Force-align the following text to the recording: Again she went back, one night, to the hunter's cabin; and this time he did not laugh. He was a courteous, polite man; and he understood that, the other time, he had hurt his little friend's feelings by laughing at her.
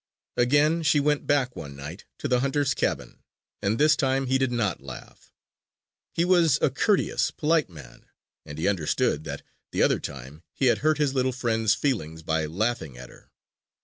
Again 0.35 0.81
she 0.81 0.99
went 0.99 1.27
back, 1.27 1.55
one 1.55 1.75
night, 1.75 2.05
to 2.17 2.27
the 2.27 2.39
hunter's 2.39 2.73
cabin; 2.73 3.19
and 3.61 3.77
this 3.77 3.95
time 3.95 4.25
he 4.25 4.39
did 4.39 4.51
not 4.51 4.81
laugh. 4.81 5.31
He 6.11 6.25
was 6.25 6.57
a 6.59 6.71
courteous, 6.71 7.29
polite 7.29 7.69
man; 7.69 8.07
and 8.43 8.57
he 8.57 8.67
understood 8.67 9.25
that, 9.25 9.43
the 9.71 9.83
other 9.83 9.99
time, 9.99 10.41
he 10.55 10.65
had 10.73 10.79
hurt 10.79 10.97
his 10.97 11.13
little 11.13 11.31
friend's 11.31 11.75
feelings 11.75 12.23
by 12.23 12.47
laughing 12.47 12.97
at 12.97 13.11
her. 13.11 13.29